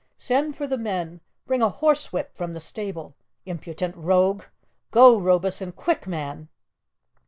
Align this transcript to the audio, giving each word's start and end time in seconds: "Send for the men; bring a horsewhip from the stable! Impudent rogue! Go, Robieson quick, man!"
"Send 0.17 0.55
for 0.55 0.65
the 0.65 0.79
men; 0.79 1.21
bring 1.45 1.61
a 1.61 1.69
horsewhip 1.69 2.35
from 2.35 2.53
the 2.53 2.59
stable! 2.59 3.13
Impudent 3.45 3.95
rogue! 3.95 4.41
Go, 4.89 5.19
Robieson 5.19 5.73
quick, 5.73 6.07
man!" 6.07 6.47